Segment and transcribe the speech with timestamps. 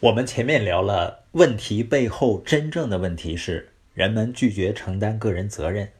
[0.00, 5.90] 我们前面聊了问题背后真正的问题是人们拒绝承担个人责任，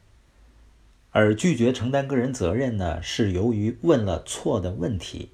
[1.11, 5.29] 而拒绝承担个人责任呢，是由于问了错的问题，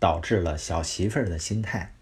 [0.00, 1.94] 导致了小媳妇儿的心态。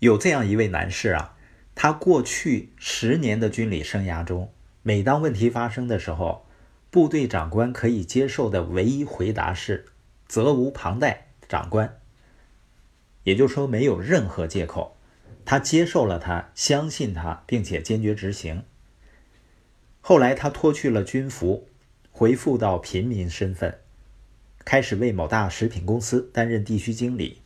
[0.00, 1.34] 有这样一位男士啊，
[1.74, 6.44] 他过去十年的军旅生涯中，每当问题发生的时候，
[6.90, 9.86] 部队长官可以接受的唯一回答是
[10.28, 11.98] “责无旁贷，长官”。
[13.28, 14.96] 也就是说，没有任何借口，
[15.44, 18.62] 他接受了他，相信他，并且坚决执行。
[20.00, 21.68] 后来，他脱去了军服，
[22.10, 23.80] 回复到平民身份，
[24.64, 27.42] 开始为某大食品公司担任地区经理。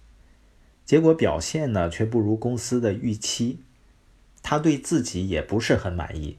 [0.85, 3.59] 结果表现呢，却不如公司的预期，
[4.41, 6.39] 他对自己也不是很满意。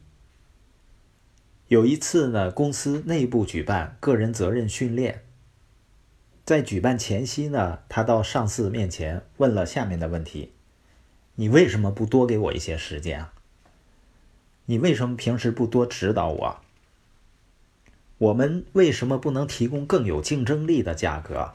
[1.68, 5.26] 有一次呢，公司内部举办个人责任训练。
[6.46, 10.52] 在举办前夕呢，他到上司面前问了下面的问题
[11.36, 13.34] ：“你为什么不多给我一些时间啊？
[14.66, 16.58] 你为什么平时不多指导我？
[18.18, 21.54] 我们为什么不能提供更有竞争力的价格？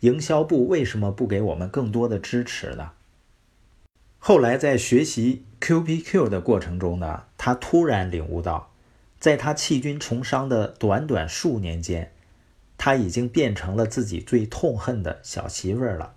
[0.00, 2.92] 营销部为什么不给我们更多的支持呢？”
[4.20, 8.72] 后来在学习 QPQ 的过程中呢，他突然领悟到，
[9.18, 12.12] 在他弃军从商的短短数年间。
[12.86, 16.14] 他已经变成了自己最痛恨的小媳妇儿了。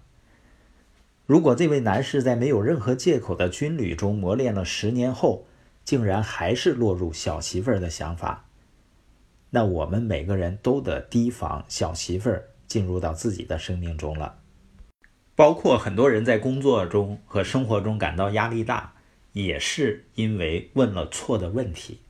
[1.26, 5.48] 如果这位男士在没有任何借口的军旅中磨练了十年后，
[5.84, 8.46] 竟然还是落入小媳妇儿的想法，
[9.50, 14.38] 那我们每个人都得提防小媳妇儿进入到自己的生命中了。
[15.36, 18.94] 包括很多人在工作中和生活中感到压力大，
[19.34, 22.02] 也是因为问了错的问题，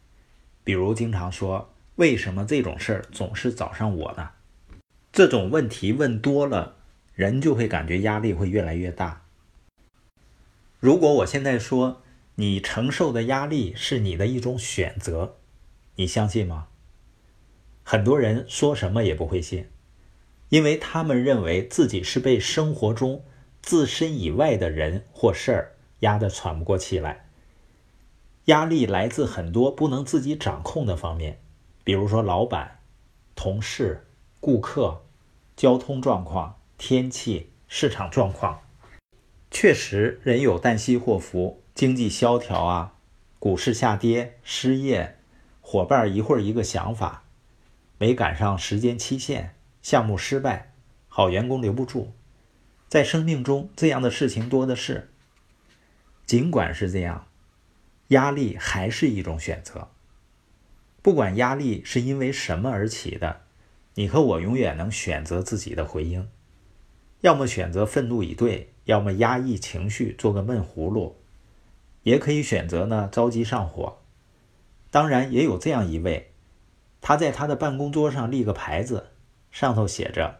[0.65, 4.31] 比如经常说：“为什么这种事儿总是找上我呢？”
[5.19, 6.77] 这种问题问多了，
[7.13, 9.25] 人就会感觉压力会越来越大。
[10.79, 12.01] 如果我现在说
[12.35, 15.35] 你承受的压力是你的一种选择，
[15.95, 16.67] 你相信吗？
[17.83, 19.67] 很多人说什么也不会信，
[20.47, 23.25] 因为他们认为自己是被生活中
[23.61, 27.27] 自身以外的人或事儿压得喘不过气来。
[28.45, 31.41] 压力来自很多不能自己掌控的方面，
[31.83, 32.79] 比如说老板、
[33.35, 34.05] 同事。
[34.41, 35.01] 顾客、
[35.59, 38.61] 交通状况、天气、市场状况，
[39.51, 42.93] 确实人有旦夕祸福，经济萧条啊，
[43.39, 45.17] 股市下跌、失业，
[45.59, 47.25] 伙伴一会儿一个想法，
[47.97, 50.71] 没赶上时间期限，项目失败，
[51.09, 52.13] 好员工留不住，
[52.87, 55.11] 在生命中这样的事情多的是。
[56.25, 57.27] 尽管是这样，
[58.07, 59.89] 压力还是一种选择。
[61.01, 63.41] 不管压力是因为什么而起的。
[63.99, 66.25] 你和我永远能选择自己的回应，
[67.19, 71.17] 要么选择愤怒以对，要么压抑情绪做个闷葫芦，
[72.03, 73.97] 也可以选择呢着急上火。
[74.89, 76.31] 当然，也有这样一位，
[77.01, 79.07] 他在他的办公桌上立个牌子，
[79.51, 80.39] 上头写着：“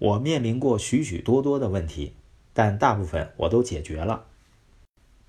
[0.00, 2.14] 我面临过许许多多的问题，
[2.54, 4.24] 但大部分我都解决了。”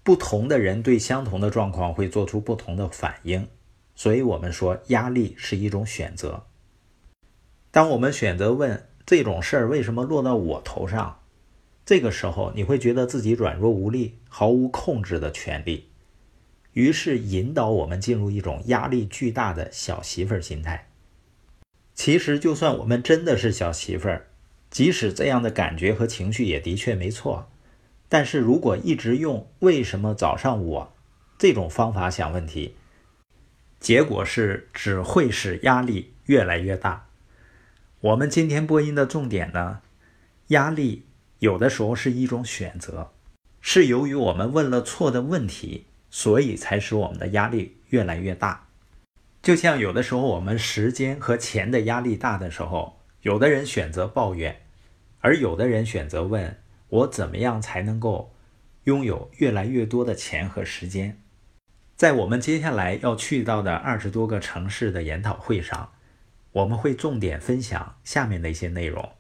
[0.02, 3.46] 不同的人对相同的状况会做出不同的反应，
[3.96, 6.46] 所以我们说压力是一种选择。
[7.74, 11.22] 当我们选择问这种事儿为什么落到我头上，
[11.84, 15.90] 这个时候你会觉得自己软弱无力，毫无控制的权利，
[16.74, 20.88] 于是引导我们进入一种压力巨大的小媳妇儿心态。
[21.96, 24.28] 其实，就算我们真的是小媳妇儿，
[24.70, 27.50] 即使这样的感觉和情绪也的确没错，
[28.08, 30.94] 但是如果一直用“为什么找上我”
[31.40, 32.76] 这种方法想问题，
[33.80, 37.08] 结果是只会使压力越来越大。
[38.04, 39.80] 我们今天播音的重点呢，
[40.48, 41.06] 压力
[41.40, 43.14] 有的时候是一种选择，
[43.62, 48.68] 是由于我们问了错的问题，所以才使我们的压力越来越大。
[49.42, 54.64] 就像有的时候我们时间和钱的压力大的时候，有的人选择抱怨，
[55.22, 56.58] 而有的人选择问
[56.90, 58.36] 我怎么样才能够
[58.84, 61.22] 拥有越来越多的钱和时间。
[61.96, 65.94] 在我们接下来要去到的二十多个城市的研讨会上。
[66.54, 69.12] 我们会重点分享下面的一些内容：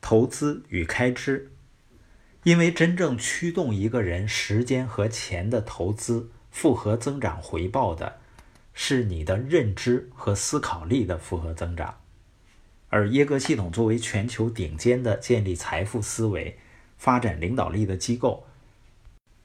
[0.00, 1.50] 投资与开支。
[2.44, 8.18] 因为真正驱动一个人时间和钱的投资复合增长回报的，
[8.72, 11.98] 是你的认知和思考力的复合增长。
[12.88, 16.58] 而耶格系统作为全球顶尖的建立财富思维、
[16.96, 18.46] 发展领导力的机构，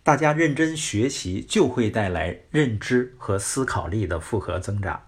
[0.01, 5.03] 大家认真学习就会带来认知和思考力的复合增长。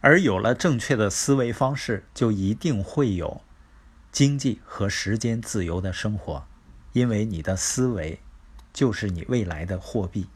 [0.00, 3.42] 而有了正确的思维方式，就一定会有
[4.10, 6.46] 经济和时间自由的生活。
[6.92, 8.18] 因为你的思维
[8.72, 10.26] 就是你未来的货币。